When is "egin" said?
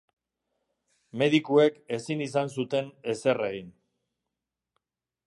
3.49-3.71